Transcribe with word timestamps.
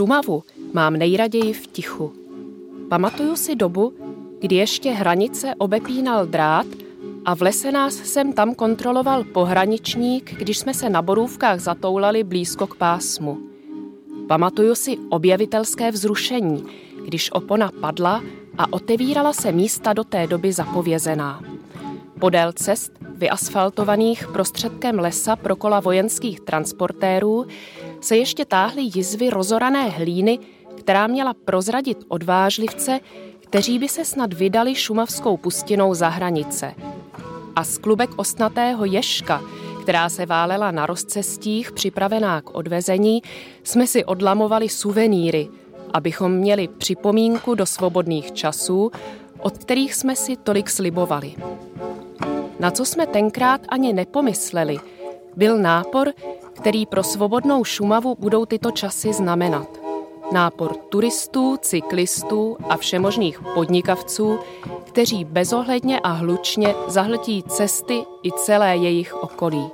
Šumavu 0.00 0.42
mám 0.72 0.96
nejraději 0.96 1.52
v 1.52 1.66
tichu. 1.66 2.12
Pamatuju 2.88 3.36
si 3.36 3.54
dobu, 3.54 3.92
kdy 4.40 4.56
ještě 4.56 4.90
hranice 4.90 5.54
obepínal 5.58 6.26
drát 6.26 6.66
a 7.24 7.34
v 7.34 7.42
lese 7.42 7.72
nás 7.72 7.94
sem 7.94 8.32
tam 8.32 8.54
kontroloval 8.54 9.24
pohraničník, 9.24 10.34
když 10.38 10.58
jsme 10.58 10.74
se 10.74 10.90
na 10.90 11.02
borůvkách 11.02 11.60
zatoulali 11.60 12.24
blízko 12.24 12.66
k 12.66 12.76
pásmu. 12.76 13.38
Pamatuju 14.28 14.74
si 14.74 14.98
objevitelské 15.08 15.90
vzrušení, 15.90 16.64
když 17.04 17.32
opona 17.32 17.70
padla 17.80 18.22
a 18.58 18.72
otevírala 18.72 19.32
se 19.32 19.52
místa 19.52 19.92
do 19.92 20.04
té 20.04 20.26
doby 20.26 20.52
zapovězená. 20.52 21.42
Podél 22.20 22.52
cest, 22.52 22.92
vyasfaltovaných 23.14 24.28
prostředkem 24.32 24.98
lesa 24.98 25.36
pro 25.36 25.56
kola 25.56 25.80
vojenských 25.80 26.40
transportérů, 26.40 27.46
se 28.00 28.16
ještě 28.16 28.44
táhly 28.44 28.82
jizvy 28.94 29.30
rozorané 29.30 29.88
hlíny, 29.88 30.38
která 30.78 31.06
měla 31.06 31.34
prozradit 31.34 31.98
odvážlivce, 32.08 33.00
kteří 33.40 33.78
by 33.78 33.88
se 33.88 34.04
snad 34.04 34.32
vydali 34.32 34.74
šumavskou 34.74 35.36
pustinou 35.36 35.94
za 35.94 36.08
hranice. 36.08 36.74
A 37.56 37.64
sklubek 37.64 38.10
osnatého 38.16 38.84
ješka, 38.84 39.42
která 39.82 40.08
se 40.08 40.26
válela 40.26 40.70
na 40.70 40.86
rozcestích, 40.86 41.72
připravená 41.72 42.40
k 42.40 42.54
odvezení, 42.54 43.22
jsme 43.64 43.86
si 43.86 44.04
odlamovali 44.04 44.68
suvenýry, 44.68 45.48
abychom 45.92 46.32
měli 46.32 46.68
připomínku 46.68 47.54
do 47.54 47.66
svobodných 47.66 48.32
časů, 48.32 48.90
od 49.38 49.58
kterých 49.58 49.94
jsme 49.94 50.16
si 50.16 50.36
tolik 50.36 50.70
slibovali. 50.70 51.34
Na 52.60 52.70
co 52.70 52.84
jsme 52.84 53.06
tenkrát 53.06 53.60
ani 53.68 53.92
nepomysleli, 53.92 54.78
byl 55.36 55.58
nápor, 55.58 56.12
který 56.60 56.86
pro 56.86 57.02
svobodnou 57.02 57.64
Šumavu 57.64 58.16
budou 58.18 58.46
tyto 58.46 58.70
časy 58.70 59.12
znamenat. 59.12 59.68
Nápor 60.32 60.76
turistů, 60.76 61.56
cyklistů 61.60 62.56
a 62.68 62.76
všemožných 62.76 63.40
podnikavců, 63.54 64.38
kteří 64.84 65.24
bezohledně 65.24 66.00
a 66.00 66.08
hlučně 66.08 66.74
zahltí 66.86 67.42
cesty 67.42 68.04
i 68.22 68.32
celé 68.32 68.76
jejich 68.76 69.14
okolí, 69.14 69.66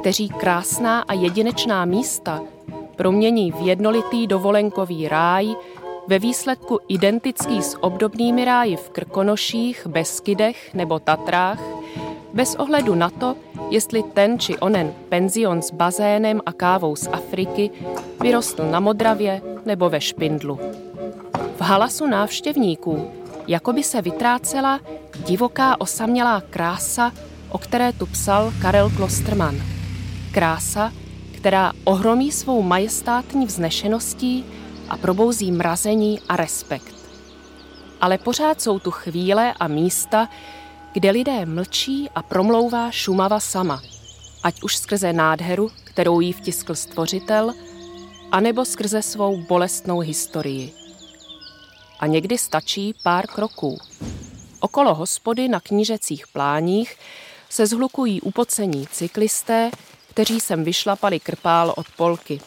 kteří 0.00 0.28
krásná 0.28 1.00
a 1.00 1.12
jedinečná 1.12 1.84
místa 1.84 2.40
promění 2.96 3.52
v 3.52 3.60
jednolitý 3.60 4.26
dovolenkový 4.26 5.08
ráj, 5.08 5.54
ve 6.08 6.18
výsledku 6.18 6.78
identický 6.88 7.62
s 7.62 7.82
obdobnými 7.82 8.44
ráji 8.44 8.76
v 8.76 8.90
Krkonoších, 8.90 9.86
Beskydech 9.86 10.74
nebo 10.74 10.98
Tatrách, 10.98 11.60
bez 12.32 12.54
ohledu 12.54 12.94
na 12.94 13.10
to, 13.10 13.36
jestli 13.70 14.02
ten 14.02 14.38
či 14.38 14.58
onen 14.58 14.94
penzion 15.08 15.62
s 15.62 15.70
bazénem 15.70 16.40
a 16.46 16.52
kávou 16.52 16.96
z 16.96 17.08
Afriky 17.12 17.70
vyrostl 18.20 18.70
na 18.70 18.80
Modravě 18.80 19.42
nebo 19.64 19.90
ve 19.90 20.00
Špindlu. 20.00 20.60
V 21.56 21.60
halasu 21.60 22.06
návštěvníků 22.06 23.10
jako 23.46 23.72
by 23.72 23.82
se 23.82 24.02
vytrácela 24.02 24.80
divoká 25.26 25.80
osamělá 25.80 26.42
krása, 26.50 27.12
o 27.50 27.58
které 27.58 27.92
tu 27.92 28.06
psal 28.06 28.52
Karel 28.62 28.90
Klosterman. 28.90 29.56
Krása, 30.32 30.92
která 31.36 31.72
ohromí 31.84 32.32
svou 32.32 32.62
majestátní 32.62 33.46
vznešeností 33.46 34.44
a 34.88 34.96
probouzí 34.96 35.52
mrazení 35.52 36.20
a 36.28 36.36
respekt. 36.36 36.94
Ale 38.00 38.18
pořád 38.18 38.60
jsou 38.60 38.78
tu 38.78 38.90
chvíle 38.90 39.54
a 39.60 39.68
místa, 39.68 40.28
kde 40.98 41.10
lidé 41.10 41.46
mlčí 41.46 42.10
a 42.14 42.22
promlouvá 42.22 42.90
Šumava 42.90 43.40
sama, 43.40 43.82
ať 44.42 44.62
už 44.62 44.76
skrze 44.76 45.12
nádheru, 45.12 45.70
kterou 45.84 46.20
jí 46.20 46.32
vtiskl 46.32 46.74
stvořitel, 46.74 47.54
anebo 48.32 48.64
skrze 48.64 49.02
svou 49.02 49.36
bolestnou 49.36 50.00
historii. 50.00 50.72
A 52.00 52.06
někdy 52.06 52.38
stačí 52.38 52.94
pár 53.02 53.26
kroků. 53.26 53.78
Okolo 54.60 54.94
hospody 54.94 55.48
na 55.48 55.60
knížecích 55.60 56.28
pláních 56.28 56.96
se 57.50 57.66
zhlukují 57.66 58.20
upocení 58.20 58.86
cyklisté, 58.86 59.70
kteří 60.10 60.40
sem 60.40 60.64
vyšlapali 60.64 61.20
krpál 61.20 61.74
od 61.76 61.86
polky. 61.96 62.40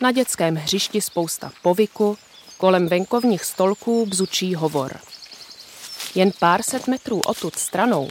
Na 0.00 0.12
dětském 0.12 0.56
hřišti 0.56 1.00
spousta 1.00 1.52
povyku, 1.62 2.16
kolem 2.58 2.88
venkovních 2.88 3.44
stolků 3.44 4.06
bzučí 4.06 4.54
hovor. 4.54 5.00
Jen 6.14 6.32
pár 6.38 6.62
set 6.62 6.86
metrů 6.86 7.20
odtud 7.20 7.58
stranou 7.58 8.08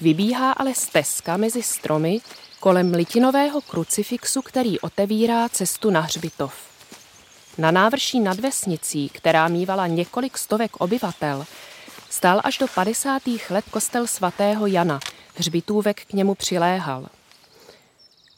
vybíhá 0.00 0.52
ale 0.52 0.74
stezka 0.74 1.36
mezi 1.36 1.62
stromy 1.62 2.20
kolem 2.60 2.94
litinového 2.94 3.60
krucifixu, 3.60 4.42
který 4.42 4.80
otevírá 4.80 5.48
cestu 5.48 5.90
na 5.90 6.00
hřbitov. 6.00 6.54
Na 7.58 7.70
návrší 7.70 8.20
nad 8.20 8.40
vesnicí, 8.40 9.08
která 9.08 9.48
mývala 9.48 9.86
několik 9.86 10.38
stovek 10.38 10.76
obyvatel, 10.76 11.46
stál 12.10 12.40
až 12.44 12.58
do 12.58 12.66
50. 12.68 13.22
let 13.50 13.64
kostel 13.70 14.06
svatého 14.06 14.66
Jana, 14.66 15.00
hřbitůvek 15.34 16.04
k 16.04 16.12
němu 16.12 16.34
přiléhal. 16.34 17.06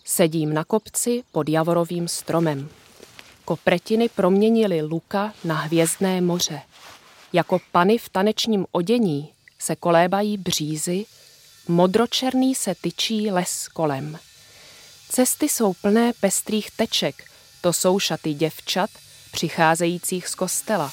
Sedím 0.05 0.55
na 0.55 0.65
kopci 0.65 1.23
pod 1.33 1.49
javorovým 1.49 2.09
stromem. 2.09 2.69
Kopretiny 3.45 4.09
proměnily 4.09 4.83
luka 4.83 5.33
na 5.45 5.55
hvězdné 5.55 6.21
moře. 6.21 6.63
Jako 7.33 7.61
pany 7.73 7.99
v 7.99 8.09
tanečním 8.09 8.67
odění 8.73 9.29
se 9.59 9.77
kolébají 9.77 10.39
břízy, 10.39 11.07
modročerný 11.69 12.55
se 12.55 12.75
tyčí 12.75 13.31
les 13.31 13.69
kolem. 13.69 14.19
Cesty 15.09 15.49
jsou 15.49 15.73
plné 15.73 16.13
pestrých 16.21 16.71
teček, 16.71 17.25
to 17.61 17.73
jsou 17.73 17.99
šaty 17.99 18.35
děvčat, 18.35 18.91
přicházejících 19.33 20.29
z 20.29 20.35
kostela. 20.35 20.93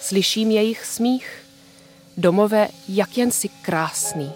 Slyším 0.00 0.50
jejich 0.50 0.86
smích. 0.86 1.44
Domové, 2.16 2.68
jak 2.88 3.18
jen 3.18 3.30
si 3.30 3.48
krásný. 3.48 4.32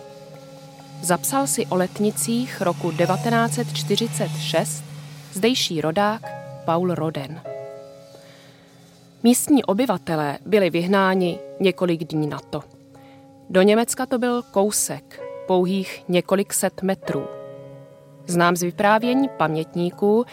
Zapsal 1.02 1.46
si 1.46 1.66
o 1.66 1.76
letnicích 1.76 2.60
roku 2.60 2.92
1946 2.92 4.84
zdejší 5.34 5.80
rodák 5.80 6.22
Paul 6.64 6.94
Roden. 6.94 7.57
Místní 9.22 9.64
obyvatelé 9.64 10.38
byli 10.46 10.70
vyhnáni 10.70 11.38
několik 11.60 12.04
dní 12.04 12.26
na 12.26 12.38
to. 12.50 12.62
Do 13.50 13.62
Německa 13.62 14.06
to 14.06 14.18
byl 14.18 14.42
kousek, 14.42 15.22
pouhých 15.46 16.04
několik 16.08 16.52
set 16.52 16.82
metrů. 16.82 17.24
Znám 18.26 18.56
z 18.56 18.62
vyprávění 18.62 19.28
pamětníků, 19.36 20.24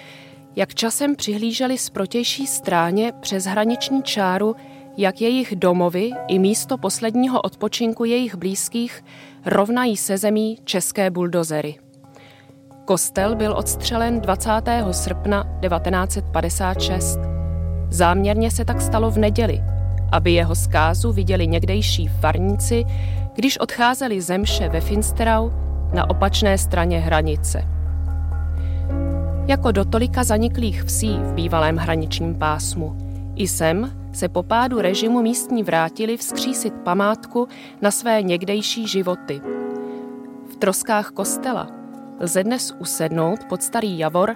jak 0.55 0.75
časem 0.75 1.15
přihlíželi 1.15 1.77
z 1.77 1.89
protější 1.89 2.47
stráně 2.47 3.13
přes 3.19 3.45
hraniční 3.45 4.03
čáru, 4.03 4.55
jak 4.97 5.21
jejich 5.21 5.55
domovy 5.55 6.11
i 6.27 6.39
místo 6.39 6.77
posledního 6.77 7.41
odpočinku 7.41 8.05
jejich 8.05 8.35
blízkých 8.35 9.03
rovnají 9.45 9.97
se 9.97 10.17
zemí 10.17 10.59
české 10.63 11.09
buldozery. 11.09 11.75
Kostel 12.85 13.35
byl 13.35 13.53
odstřelen 13.57 14.21
20. 14.21 14.51
srpna 14.91 15.59
1956. 15.61 17.34
Záměrně 17.89 18.51
se 18.51 18.65
tak 18.65 18.81
stalo 18.81 19.11
v 19.11 19.17
neděli, 19.17 19.61
aby 20.11 20.31
jeho 20.31 20.55
zkázu 20.55 21.11
viděli 21.11 21.47
někdejší 21.47 22.07
farníci, 22.07 22.85
když 23.35 23.57
odcházeli 23.57 24.21
zemše 24.21 24.69
ve 24.69 24.81
Finsterau 24.81 25.49
na 25.93 26.09
opačné 26.09 26.57
straně 26.57 26.99
hranice. 26.99 27.67
Jako 29.47 29.71
do 29.71 29.85
tolika 29.85 30.23
zaniklých 30.23 30.83
vsí 30.83 31.17
v 31.17 31.33
bývalém 31.33 31.77
hraničním 31.77 32.35
pásmu, 32.35 32.97
i 33.35 33.47
sem 33.47 33.91
se 34.13 34.29
po 34.29 34.43
pádu 34.43 34.81
režimu 34.81 35.21
místní 35.21 35.63
vrátili 35.63 36.17
vzkřísit 36.17 36.73
památku 36.73 37.47
na 37.81 37.91
své 37.91 38.23
někdejší 38.23 38.87
životy. 38.87 39.41
V 40.53 40.55
troskách 40.55 41.09
kostela 41.09 41.74
lze 42.19 42.43
dnes 42.43 42.73
usednout 42.79 43.43
pod 43.49 43.63
starý 43.63 43.99
javor 43.99 44.35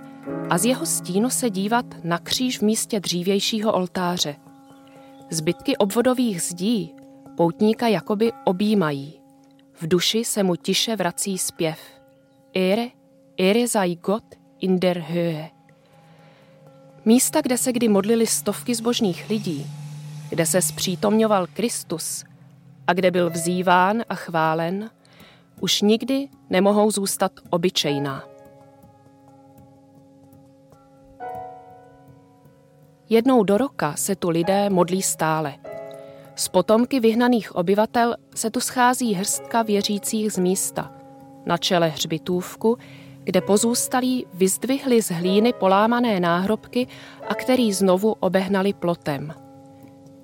a 0.50 0.58
z 0.58 0.66
jeho 0.66 0.86
stínu 0.86 1.30
se 1.30 1.50
dívat 1.50 1.86
na 2.04 2.18
kříž 2.18 2.60
v 2.60 2.62
místě 2.62 3.00
dřívějšího 3.00 3.74
oltáře. 3.74 4.36
Zbytky 5.30 5.78
obvodových 5.78 6.42
zdí 6.42 6.96
poutníka 7.38 7.88
jakoby 7.88 8.32
objímají. 8.44 9.20
V 9.74 9.88
duši 9.88 10.26
se 10.26 10.44
mu 10.44 10.56
tiše 10.56 10.96
vrací 10.96 11.38
zpěv. 11.38 11.80
Ere, 12.56 12.88
ere 13.38 13.68
sei 13.68 13.96
Gott 13.96 14.36
in 14.60 14.80
der 14.80 15.00
Höhe. 15.00 15.50
Místa, 17.06 17.42
kde 17.42 17.58
se 17.58 17.72
kdy 17.72 17.88
modlili 17.88 18.28
stovky 18.28 18.76
zbožných 18.76 19.30
lidí, 19.30 19.66
kde 20.30 20.46
se 20.46 20.62
zpřítomňoval 20.62 21.48
Kristus 21.54 22.24
a 22.88 22.94
kde 22.94 23.12
byl 23.12 23.30
vzýván 23.30 24.04
a 24.10 24.16
chválen, 24.16 24.90
už 25.62 25.82
nikdy 25.82 26.28
nemohou 26.50 26.92
zůstat 26.92 27.32
obyčejná. 27.50 28.24
Jednou 33.10 33.44
do 33.44 33.58
roka 33.58 33.96
se 33.96 34.16
tu 34.16 34.30
lidé 34.30 34.70
modlí 34.70 35.02
stále. 35.02 35.56
Z 36.36 36.48
potomky 36.48 37.00
vyhnaných 37.00 37.56
obyvatel 37.56 38.16
se 38.36 38.52
tu 38.52 38.60
schází 38.60 39.14
hrstka 39.14 39.62
věřících 39.64 40.34
z 40.34 40.38
místa. 40.38 40.92
Na 41.46 41.58
čele 41.58 41.88
hřbitůvku 41.88 42.78
kde 43.24 43.42
pozůstalí 43.42 44.26
vyzdvihli 44.34 45.02
z 45.02 45.12
hlíny 45.12 45.54
polámané 45.54 46.20
náhrobky 46.20 46.88
a 47.28 47.36
který 47.36 47.74
znovu 47.74 48.16
obehnali 48.20 48.74
plotem. 48.74 49.34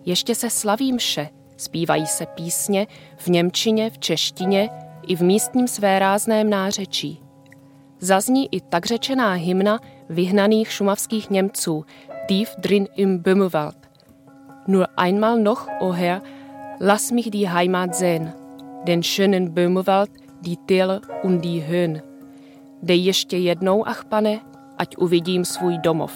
Ještě 0.05 0.35
se 0.35 0.49
slaví 0.49 0.93
mše, 0.93 1.29
zpívají 1.57 2.07
se 2.07 2.25
písně 2.25 2.87
v 3.17 3.27
němčině, 3.27 3.89
v 3.89 3.97
češtině 3.99 4.69
i 5.07 5.15
v 5.15 5.21
místním 5.21 5.67
své 5.67 5.99
rázném 5.99 6.49
nářečí. 6.49 7.19
Zazní 7.99 8.53
i 8.53 8.61
tak 8.61 8.85
řečená 8.85 9.33
hymna 9.33 9.79
vyhnaných 10.09 10.71
šumavských 10.71 11.29
Němců 11.29 11.85
Tief 12.27 12.55
drin 12.57 12.87
im 12.95 13.19
Böhmewald. 13.19 13.75
Nur 14.67 14.87
einmal 14.97 15.37
noch, 15.37 15.67
o 15.79 15.87
oh 15.87 15.95
Herr, 15.95 16.21
lass 16.81 17.11
mich 17.11 17.29
die 17.29 17.49
Heimat 17.49 17.95
sehen, 17.95 18.33
den 18.83 19.03
schönen 19.03 19.53
Böhmewald, 19.53 20.09
die 20.41 20.57
Täler 20.57 21.01
und 21.23 21.41
die 21.41 21.61
Höhen. 21.61 22.01
Dej 22.83 23.03
ještě 23.03 23.37
jednou, 23.37 23.87
ach 23.87 24.05
pane, 24.05 24.39
ať 24.77 24.97
uvidím 24.97 25.45
svůj 25.45 25.77
domov. 25.77 26.13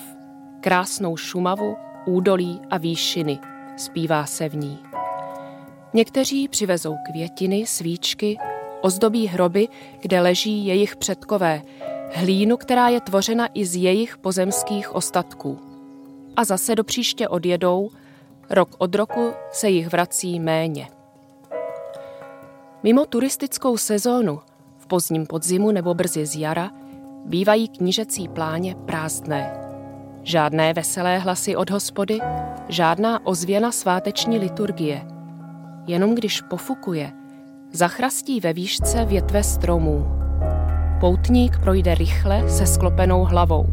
Krásnou 0.62 1.18
Šumavu, 1.18 1.76
údolí 2.06 2.62
a 2.70 2.78
výšiny, 2.78 3.40
zpívá 3.78 4.26
se 4.26 4.50
v 4.50 4.56
ní. 4.56 4.80
Někteří 5.94 6.48
přivezou 6.48 6.96
květiny, 7.12 7.66
svíčky, 7.66 8.38
ozdobí 8.82 9.28
hroby, 9.28 9.68
kde 10.02 10.22
leží 10.22 10.66
jejich 10.66 10.96
předkové, 10.96 11.62
hlínu, 12.14 12.58
která 12.58 12.88
je 12.88 13.02
tvořena 13.02 13.48
i 13.54 13.66
z 13.66 13.76
jejich 13.76 14.18
pozemských 14.18 14.96
ostatků. 14.96 15.60
A 16.36 16.44
zase 16.44 16.76
do 16.76 16.84
příště 16.84 17.28
odjedou, 17.28 17.90
rok 18.50 18.70
od 18.78 18.96
roku 18.96 19.32
se 19.52 19.70
jich 19.70 19.88
vrací 19.88 20.40
méně. 20.40 20.88
Mimo 22.84 23.06
turistickou 23.06 23.78
sezónu 23.78 24.40
pozdním 24.90 25.26
podzimu 25.26 25.72
nebo 25.72 25.94
brzy 25.94 26.26
z 26.26 26.36
jara 26.36 26.72
bývají 27.26 27.68
knížecí 27.68 28.28
pláně 28.28 28.76
prázdné. 28.76 29.54
Žádné 30.24 30.74
veselé 30.74 31.18
hlasy 31.18 31.56
od 31.56 31.70
hospody, 31.70 32.20
žádná 32.70 33.26
ozvěna 33.26 33.72
sváteční 33.72 34.40
liturgie. 34.40 35.06
Jenom 35.88 36.16
když 36.16 36.42
pofukuje, 36.42 37.12
zachrastí 37.72 38.40
ve 38.40 38.54
výšce 38.54 39.06
větve 39.06 39.44
stromů. 39.44 40.08
Poutník 41.00 41.60
projde 41.60 41.96
rychle 41.96 42.50
se 42.50 42.68
sklopenou 42.68 43.24
hlavou. 43.24 43.66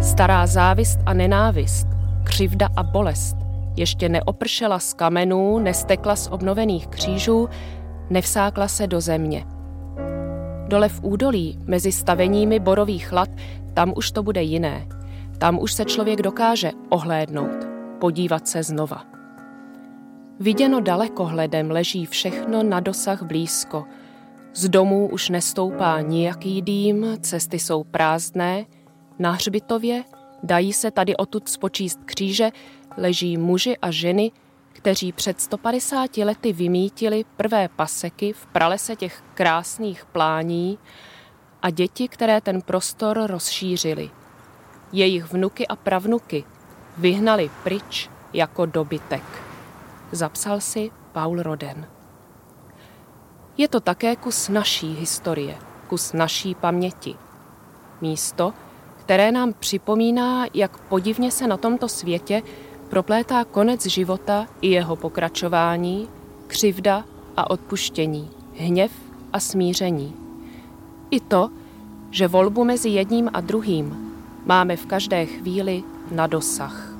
Stará 0.00 0.46
závist 0.46 0.98
a 1.06 1.14
nenávist, 1.14 1.86
křivda 2.24 2.68
a 2.76 2.82
bolest 2.82 3.36
ještě 3.76 4.08
neopršela 4.08 4.78
z 4.78 4.94
kamenů, 4.94 5.58
nestekla 5.58 6.16
z 6.16 6.28
obnovených 6.28 6.86
křížů, 6.86 7.48
nevsákla 8.10 8.68
se 8.68 8.86
do 8.86 9.00
země. 9.00 9.44
Dole 10.68 10.88
v 10.88 11.00
údolí, 11.02 11.58
mezi 11.66 11.92
staveními 11.92 12.58
borových 12.58 13.12
lat, 13.12 13.28
tam 13.74 13.92
už 13.96 14.10
to 14.10 14.22
bude 14.22 14.42
jiné. 14.42 14.86
Tam 15.38 15.58
už 15.58 15.72
se 15.72 15.84
člověk 15.84 16.22
dokáže 16.22 16.70
ohlédnout, 16.88 17.66
podívat 17.98 18.48
se 18.48 18.62
znova. 18.62 19.13
Viděno 20.40 20.80
dalekohledem 20.80 21.70
leží 21.70 22.06
všechno 22.06 22.62
na 22.62 22.80
dosah 22.80 23.22
blízko. 23.22 23.84
Z 24.54 24.68
domů 24.68 25.08
už 25.08 25.28
nestoupá 25.28 26.00
nijaký 26.00 26.62
dým, 26.62 27.06
cesty 27.20 27.58
jsou 27.58 27.84
prázdné. 27.84 28.66
Na 29.18 29.32
hřbitově 29.32 30.04
dají 30.42 30.72
se 30.72 30.90
tady 30.90 31.16
odtud 31.16 31.48
spočíst 31.48 31.98
kříže, 32.04 32.50
leží 32.96 33.36
muži 33.36 33.76
a 33.76 33.90
ženy, 33.90 34.32
kteří 34.72 35.12
před 35.12 35.40
150 35.40 36.16
lety 36.16 36.52
vymítili 36.52 37.24
prvé 37.36 37.68
paseky 37.68 38.32
v 38.32 38.46
pralese 38.46 38.96
těch 38.96 39.22
krásných 39.34 40.04
plání 40.04 40.78
a 41.62 41.70
děti, 41.70 42.08
které 42.08 42.40
ten 42.40 42.62
prostor 42.62 43.26
rozšířili. 43.26 44.10
Jejich 44.92 45.32
vnuky 45.32 45.66
a 45.66 45.76
pravnuky 45.76 46.44
vyhnali 46.98 47.50
pryč 47.64 48.10
jako 48.32 48.66
dobytek. 48.66 49.43
Zapsal 50.14 50.60
si 50.60 50.90
Paul 51.12 51.42
Roden. 51.42 51.86
Je 53.58 53.68
to 53.68 53.80
také 53.80 54.16
kus 54.16 54.48
naší 54.48 54.94
historie, 54.94 55.58
kus 55.88 56.12
naší 56.12 56.54
paměti. 56.54 57.14
Místo, 58.00 58.52
které 58.96 59.32
nám 59.32 59.52
připomíná, 59.52 60.46
jak 60.54 60.78
podivně 60.78 61.30
se 61.30 61.46
na 61.46 61.56
tomto 61.56 61.88
světě 61.88 62.42
proplétá 62.90 63.44
konec 63.44 63.86
života 63.86 64.46
i 64.60 64.70
jeho 64.70 64.96
pokračování, 64.96 66.08
křivda 66.46 67.04
a 67.36 67.50
odpuštění, 67.50 68.30
hněv 68.56 68.92
a 69.32 69.40
smíření. 69.40 70.14
I 71.10 71.20
to, 71.20 71.50
že 72.10 72.28
volbu 72.28 72.64
mezi 72.64 72.88
jedním 72.88 73.30
a 73.32 73.40
druhým 73.40 74.14
máme 74.44 74.76
v 74.76 74.86
každé 74.86 75.26
chvíli 75.26 75.82
na 76.10 76.26
dosah. 76.26 76.93